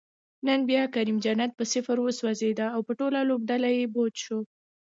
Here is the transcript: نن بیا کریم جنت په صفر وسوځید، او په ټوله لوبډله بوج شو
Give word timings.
نن 0.47 0.59
بیا 0.69 0.83
کریم 0.93 1.17
جنت 1.25 1.51
په 1.55 1.63
صفر 1.73 1.97
وسوځید، 2.01 2.59
او 2.75 2.81
په 2.87 2.93
ټوله 2.99 3.19
لوبډله 3.29 3.69
بوج 3.93 4.13
شو 4.25 4.39